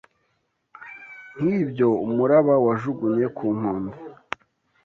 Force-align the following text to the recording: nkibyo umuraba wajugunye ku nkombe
nkibyo 1.39 1.87
umuraba 2.05 2.53
wajugunye 2.65 3.25
ku 3.37 3.45
nkombe 3.57 3.95